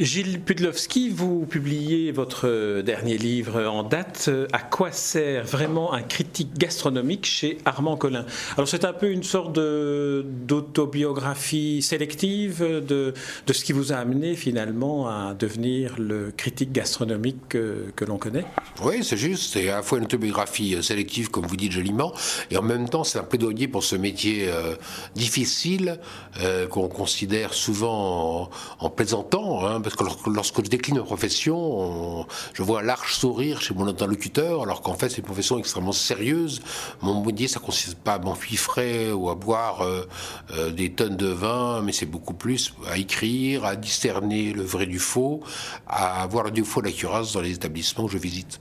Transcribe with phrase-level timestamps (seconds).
[0.00, 6.58] Gilles Pudlowski, vous publiez votre dernier livre en date, À quoi sert vraiment un critique
[6.58, 8.26] gastronomique chez Armand Collin?
[8.56, 13.14] Alors c'est un peu une sorte d'autobiographie sélective de,
[13.46, 18.18] de, ce qui vous a amené finalement à devenir le critique gastronomique que, que l'on
[18.18, 18.44] connaît?
[18.82, 22.12] Oui, c'est juste, c'est à la fois une autobiographie sélective, comme vous dites joliment,
[22.50, 24.74] et en même temps c'est un plaidoyer pour ce métier euh,
[25.14, 26.00] difficile
[26.40, 32.62] euh, qu'on considère souvent en, plaisantant, hein, parce que lorsque je décline ma profession, je
[32.62, 36.62] vois un large sourire chez mon interlocuteur, alors qu'en fait c'est une profession extrêmement sérieuse.
[37.02, 40.08] Mon métier, ça consiste pas à m'enfuifrer ou à boire euh,
[40.52, 44.86] euh, des tonnes de vin, mais c'est beaucoup plus à écrire, à discerner le vrai
[44.86, 45.40] du faux,
[45.86, 46.90] à avoir du faux la
[47.34, 48.60] dans les établissements que je visite.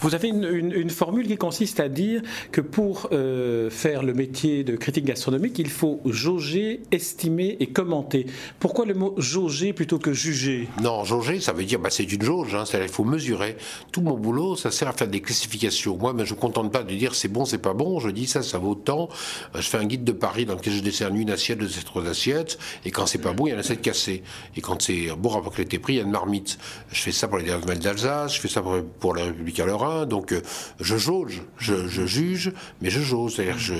[0.00, 2.22] Vous avez une, formule qui consiste à dire
[2.52, 8.26] que pour euh, faire le métier de critique gastronomique, il faut jauger, estimer et commenter.
[8.60, 10.68] Pourquoi le mot jauger plutôt que juger?
[10.82, 13.56] Non, jauger, ça veut dire, bah, c'est une jauge, hein, il faut mesurer.
[13.92, 15.96] Tout mon boulot, ça sert à faire des classifications.
[15.96, 18.10] Moi, ben, je ne me contente pas de dire c'est bon, c'est pas bon, je
[18.10, 19.08] dis ça, ça vaut tant.
[19.54, 21.82] Euh, je fais un guide de Paris dans lequel je décerne une assiette, de ces
[21.82, 24.22] trois assiettes, et quand c'est pas bon, il y a sept cassées.
[24.56, 26.58] Et quand c'est bon rapport qualité prix, il y a une marmite.
[26.92, 29.66] Je fais ça pour les Nouvelles d'Alsace, je fais ça pour, pour la République à
[29.66, 30.40] Lorrain, donc euh,
[30.80, 33.74] je jauge, je, juge, mais je jauge, c'est-à-dire je,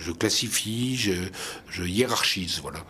[0.00, 2.80] je, classifie, je, hiérarchise, voilà.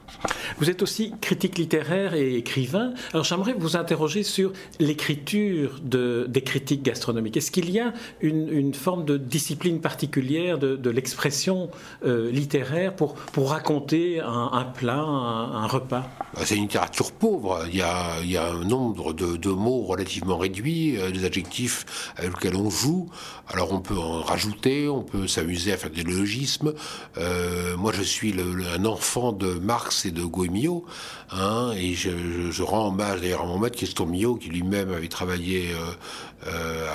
[0.58, 2.94] Vous êtes aussi critique littéraire et écrivain.
[3.12, 7.36] Alors j'aimerais vous interroger sur l'écriture de, des critiques gastronomiques.
[7.36, 11.70] Est-ce qu'il y a une, une, forme de discipline particulière de, de l'expression
[12.04, 16.08] euh, littéraire pour, pour raconter un, un plat, un, repas?
[16.34, 17.64] Bah, C'est une littérature pauvre.
[17.68, 21.24] Il y a, il y a un nombre de, de, mots relativement réduits, euh, des
[21.24, 21.84] adjectifs
[22.22, 23.08] avec lesquels on joue.
[23.48, 26.72] Alors on peut en rajouter, on peut s'amuser à faire des logismes.
[27.18, 28.34] Euh, moi je suis
[28.74, 30.84] un enfant de Marx et de Goemio,
[31.30, 35.72] hein, et je, rends hommage d'ailleurs à mon maître Queston Millot, qui lui-même avait travaillé
[35.72, 36.88] euh, euh,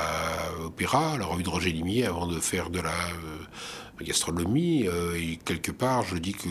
[0.93, 2.91] à la revue de Roger Limier, avant de faire de la
[4.03, 4.87] gastronomie.
[4.87, 6.49] Euh, et quelque part, je dis que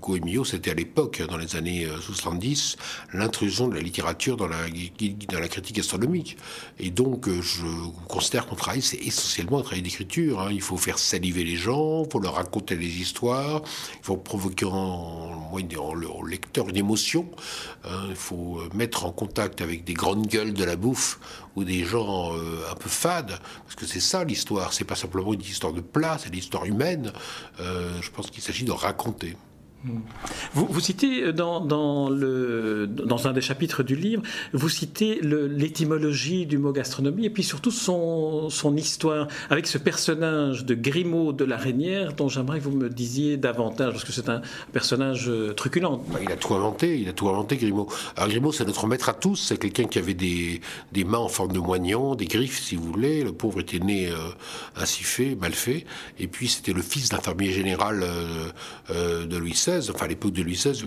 [0.00, 4.68] Goemio, c'était à l'époque, dans les années 70, euh, l'intrusion de la littérature dans la,
[4.68, 6.36] critique gastronomique.
[6.78, 7.66] Et donc, euh, je
[8.08, 10.40] considère qu'on travaille, c'est essentiellement un travail d'écriture.
[10.40, 10.48] Hein.
[10.52, 13.62] Il faut faire saliver les gens, il faut leur raconter les histoires,
[14.00, 17.26] il faut provoquer en, en, leur lecteur une émotion.
[17.84, 18.06] Hein.
[18.10, 21.18] Il faut mettre en contact avec des grandes gueules de la bouffe
[21.56, 22.32] ou des gens
[22.70, 24.72] un peu fades, parce que c'est ça l'histoire.
[24.72, 27.12] C'est pas simplement une histoire de plat, c'est l'histoire humaine,
[27.60, 29.36] euh, je pense qu'il s'agit de raconter.
[30.54, 32.10] Vous, citez dans, dans,
[33.26, 38.48] un des chapitres du livre, vous citez l'étymologie du mot gastronomie et puis surtout son,
[38.76, 43.36] histoire avec ce personnage de Grimaud de la Reynière dont j'aimerais que vous me disiez
[43.36, 44.42] davantage parce que c'est un
[44.72, 46.02] personnage euh, truculent.
[46.08, 47.88] Bah, il a tout inventé, il a tout inventé Grimaud.
[48.16, 50.60] Alors Grimaud c'est notre maître à tous, c'est quelqu'un qui avait des,
[51.04, 53.22] mains en forme de moignon, des griffes si vous voulez.
[53.22, 54.16] Le pauvre était né euh,
[54.76, 55.86] ainsi fait, mal fait.
[56.18, 58.04] Et puis c'était le fils d'un fermier général
[58.90, 60.84] euh, de Louis XVI enfin à l'époque de Louis XVI,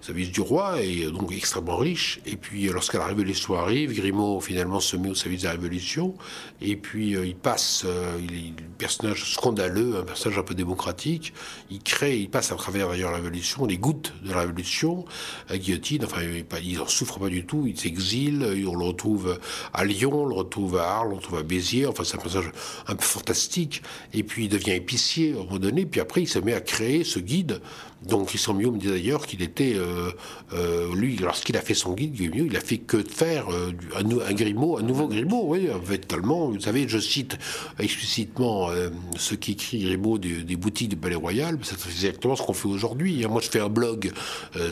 [0.00, 2.20] service du roi, et euh, donc extrêmement riche.
[2.26, 5.52] Et puis euh, lorsque la Révolution arrive, Grimaud finalement se met au service de la
[5.52, 6.14] Révolution,
[6.60, 7.84] et puis euh, il passe,
[8.20, 11.32] il est un personnage scandaleux, un personnage un peu démocratique,
[11.70, 15.04] il crée, il passe à travers d'ailleurs la Révolution, les gouttes de la Révolution,
[15.48, 16.22] à guillotine, enfin
[16.62, 19.38] il n'en souffre pas du tout, il s'exile, on le retrouve
[19.72, 22.20] à Lyon, on le retrouve à Arles, on le retrouve à Béziers, enfin c'est un
[22.20, 22.52] personnage
[22.86, 23.82] un peu fantastique,
[24.12, 26.60] et puis il devient épicier à un moment donné, puis après il se met à
[26.60, 27.60] créer ce guide
[28.02, 30.10] donc Christian Mio me dit d'ailleurs qu'il était, euh,
[30.52, 34.04] euh, lui, lorsqu'il a fait son guide, il a fait que de faire euh, un,
[34.04, 35.68] un, Grimaud, un nouveau Grimaud, oui.
[35.68, 37.38] Vous savez, je cite
[37.78, 38.68] explicitement
[39.16, 43.24] ce qu'écrit Grimaud des, boutiques du Palais Royal, c'est exactement ce qu'on fait aujourd'hui.
[43.24, 43.28] Hein.
[43.28, 44.12] Moi, je fais un blog,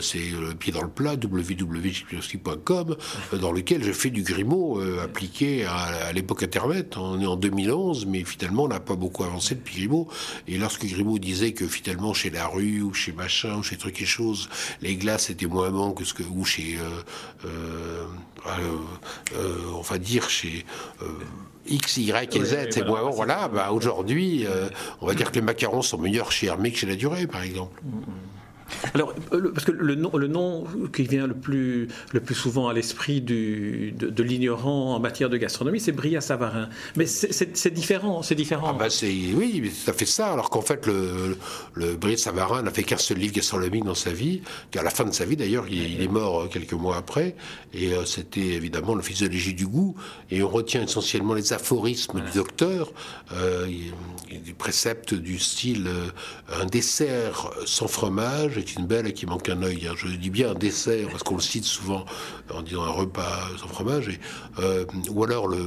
[0.01, 2.95] c'est le pied dans le plat, www.com,
[3.39, 6.95] dans lequel je fais du Grimaud appliqué à, l'époque Internet.
[6.97, 10.07] On est en 2011, mais finalement, on n'a pas beaucoup avancé depuis Grimaud.
[10.47, 14.01] Et lorsque Grimaud disait que finalement, chez La Rue ou chez machin, ou chez truc
[14.01, 14.49] et chose,
[14.81, 18.77] les glaces étaient moins bonnes que ce que, ou chez, euh, euh,
[19.35, 20.65] euh, on va dire chez
[21.67, 23.09] X, Y et Z, c'est moins bon.
[23.09, 24.45] Voilà, bah, aujourd'hui,
[25.01, 27.41] on va dire que les macarons sont meilleurs chez Hermé que chez la Durée, par
[27.41, 27.81] exemple.
[27.83, 28.34] Mm, mm.
[28.93, 30.63] Alors, euh, parce que le nom,
[30.93, 35.37] qui vient le plus, le plus souvent à l'esprit de, de l'ignorant en matière de
[35.37, 36.69] gastronomie, c'est Bria Savarin.
[36.95, 38.67] Mais c'est différent, c'est différent.
[38.69, 38.87] Ah bah
[39.35, 40.31] oui, ça fait ça.
[40.31, 41.37] Alors qu'en fait, le,
[41.73, 44.41] le Bria Savarin n'a fait qu'un seul livre gastronomique dans sa vie.
[44.77, 47.35] À la fin de sa vie, d'ailleurs, il, est mort euh, quelques mois après.
[47.73, 49.95] Et euh, c'était évidemment le physiologie du goût.
[50.31, 52.91] Et on retient essentiellement les aphorismes du docteur,
[53.31, 55.89] des préceptes du style
[56.51, 59.87] un dessert sans fromage fromage est une belle et qui manque un œil.
[59.87, 59.93] Hein.
[59.97, 62.05] Je dis bien un dessert, parce qu'on le cite souvent
[62.53, 64.09] en disant un repas sans fromage.
[64.09, 64.19] Et,
[64.59, 65.63] euh, ou alors le,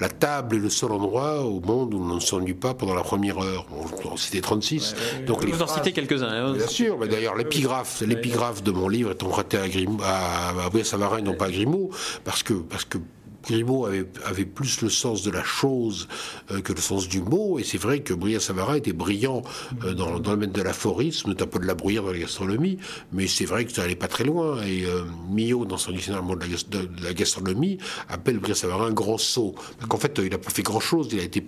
[0.00, 3.02] la table est le seul endroit au monde où on ne s'ennuie pas pendant la
[3.02, 3.66] première heure.
[3.72, 4.94] On, on citait 36.
[5.26, 6.28] Donc Vous en citez quelques-uns.
[6.28, 6.52] Hein.
[6.54, 10.84] bien sûr, mais d'ailleurs l'épigraphe, l'épigraphe de mon livre est emprunté à, Grimaud, à, à
[10.84, 11.90] Savarin, non pas à Grimaud,
[12.24, 12.98] parce que, parce que
[13.44, 16.08] Grimaud avait, plus le sens de la chose
[16.50, 19.42] euh, que le sens du mot, et c'est vrai que Brillat Savarin était brillant
[19.84, 22.78] euh, dans, le domaine de l'aphorisme, un peu de la bruyère dans la gastronomie,
[23.12, 24.62] mais c'est vrai que ça n'allait pas très loin.
[24.62, 29.54] Et euh, Millot, dans son dictionnaire de la, gastronomie, appelle Brillat Savarin un grand sot.
[29.78, 31.44] Parce qu'en fait, il n'a pas fait grand-chose, il a été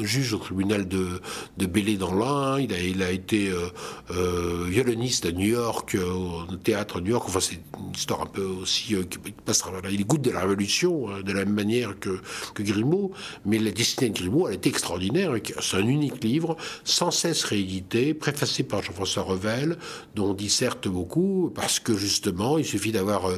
[0.00, 1.20] juge au tribunal de,
[1.56, 2.58] de Bélé dans l'Ain.
[2.60, 3.68] Il a, été euh,
[4.10, 7.24] euh, violoniste à New York, euh, au théâtre à New York.
[7.28, 11.32] Enfin, c'est une histoire un peu aussi qui passe Il goûte de la Révolution de
[11.32, 12.20] la même manière que,
[12.54, 13.12] que Grimaud.
[13.46, 15.32] Mais la destinée de Grimaud, elle était extraordinaire.
[15.60, 19.78] C'est un unique livre, sans cesse réédité, préfacé par Jean-François Revel,
[20.14, 23.30] dont on disserte beaucoup, parce que justement, il suffit d'avoir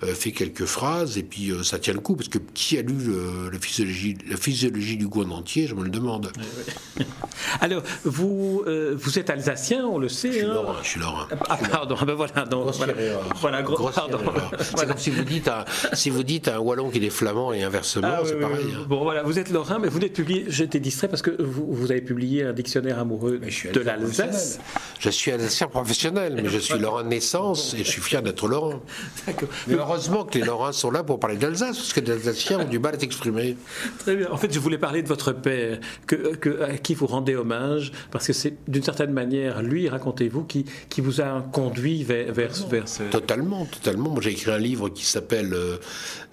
[0.00, 2.16] fait quelques phrases et puis ça tient le coup.
[2.16, 2.94] Parce que qui a lu
[3.52, 6.30] la, physiologie, du goût en entier, je me demande.
[7.60, 10.32] Alors, vous, euh, vous êtes alsacien, on le sait.
[10.32, 10.76] Je suis hein lorrain.
[10.82, 11.28] Je suis lorrain.
[11.48, 12.44] Ah, pardon, ben voilà.
[12.44, 12.92] Donc, voilà,
[13.36, 14.18] voilà gros, pardon.
[14.60, 17.62] C'est comme si vous, dites un, si vous dites un wallon qui est flamand et
[17.62, 18.66] inversement, ah, c'est pareil.
[18.76, 18.84] Hein.
[18.88, 20.44] Bon, voilà, vous êtes lorrain, mais vous n'êtes publié.
[20.48, 24.60] J'étais distrait parce que vous, vous, avez publié un dictionnaire amoureux de l'Alsace.
[24.98, 28.48] Je suis alsacien professionnel, mais je suis lorrain de naissance et je suis fier d'être
[28.48, 28.80] lorrain.
[29.66, 32.64] Mais heureusement que les lorrains sont là pour parler d'Alsace, parce que les Alsaciens ont
[32.64, 33.56] du mal à s'exprimer.
[33.98, 34.28] Très bien.
[34.30, 38.26] En fait, je voulais parler de votre père, que, à qui vous rendez hommage, parce
[38.26, 43.02] que c'est d'une certaine manière, lui, racontez-vous, qui, qui vous a conduit vers, vers, ce...
[43.10, 44.10] Totalement, totalement.
[44.10, 45.76] Moi, j'ai écrit un livre qui s'appelle euh,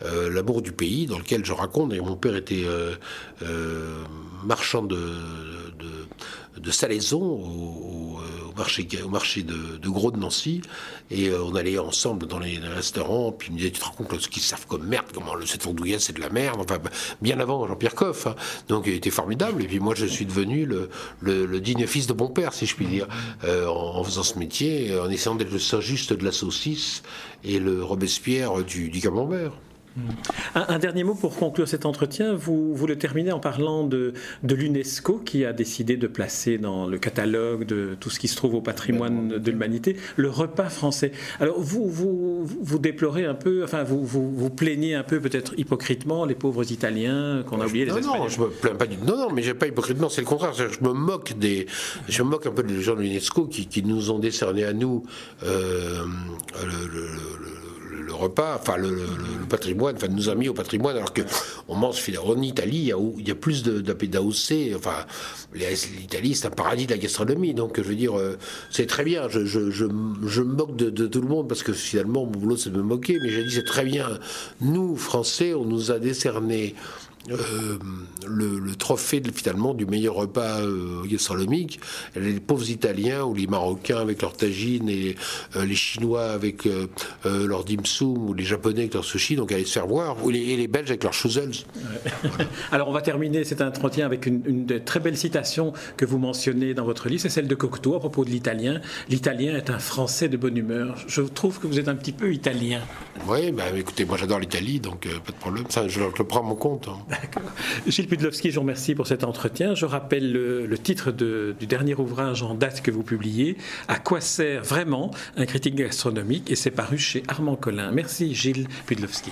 [0.03, 2.95] euh, L'amour du pays, dans lequel je raconte, et mon père était euh,
[4.43, 7.94] marchand de, de, de salaison au,
[9.03, 10.61] au marché de, Gros de Nancy,
[11.11, 14.19] et on allait ensemble dans les, restaurants, puis il me disait, tu te rends compte
[14.19, 16.79] ce qu'ils savent comme merde, comment le, cette andouillette c'est de la merde, enfin,
[17.21, 18.35] bien avant Jean-Pierre Coff, hein.
[18.67, 20.89] donc il était formidable, et puis moi je suis devenu le,
[21.21, 23.07] le, digne fils de mon père, si je puis dire,
[23.43, 27.03] euh, en, faisant ce métier, en essayant d'être le Saint-Just de la saucisse
[27.43, 29.51] et le Robespierre du, du camembert.
[30.55, 32.33] Un, dernier mot pour conclure cet entretien.
[32.33, 34.13] Vous, vous le terminez en parlant de,
[34.43, 38.35] de l'UNESCO qui a décidé de placer dans le catalogue de tout ce qui se
[38.35, 41.11] trouve au patrimoine de l'humanité le repas français.
[41.39, 45.57] Alors vous, vous, vous déplorez un peu, enfin vous, vous, vous plaignez un peu peut-être
[45.57, 48.19] hypocritement les pauvres Italiens qu'on a oubliés, les Espagnols.
[48.19, 50.53] Non, je me plains pas du Non, non, mais j'ai pas hypocritement, c'est le contraire.
[50.53, 51.67] Je me moque des,
[52.09, 54.73] je me moque un peu des gens de l'UNESCO qui, qui, nous ont décerné à
[54.73, 55.03] nous
[55.43, 56.03] euh,
[56.63, 57.64] le le
[58.11, 58.95] repas, enfin le,
[59.49, 61.21] patrimoine, enfin nous a mis au patrimoine, alors que
[61.67, 65.05] on mange en Italie, il y a, plus de d'AOC, enfin
[65.53, 68.37] l'Italie c'est un paradis de la gastronomie, donc je veux dire euh,
[68.71, 69.27] c'est très bien.
[69.29, 72.77] Je, je, me moque de, tout le monde parce que finalement mon boulot c'est de
[72.77, 74.19] me moquer, mais j'ai dit c'est très bien.
[74.61, 76.75] Nous Français, on nous a décerné
[77.31, 77.77] euh,
[78.27, 81.79] le, trophée finalement du meilleur repas euh, gastronomique.
[82.15, 85.15] Les pauvres Italiens ou les Marocains avec leur tagine et
[85.55, 86.87] euh, les Chinois avec euh,
[87.23, 90.29] leur dim sum ou les Japonais avec leur sushi, donc allez se faire voir, ou
[90.29, 91.53] les, et les Belges avec leurs chouzels.
[92.71, 96.73] Alors on va terminer cet entretien avec une, une, très belle citation que vous mentionnez
[96.73, 98.81] dans votre livre, c'est celle de Cocteau à propos de l'italien.
[99.09, 100.95] L'italien est un Français de bonne humeur.
[101.07, 102.81] Je trouve que vous êtes un petit peu italien.
[103.27, 105.65] Oui, bah, écoutez, moi j'adore l'Italie, donc pas de problème.
[105.69, 106.87] Ça, je, le prends à mon compte.
[106.87, 107.14] Hein.
[107.87, 109.75] Gilles Pudlowski, je vous remercie pour cet entretien.
[109.75, 113.57] Je rappelle le, titre du dernier ouvrage en date que vous publiez,
[113.87, 116.51] À quoi sert vraiment un critique gastronomique?
[116.51, 117.91] Et c'est paru chez Armand Collin.
[117.91, 119.31] Merci Gilles Pudlowski.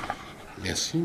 [0.63, 1.03] Merci.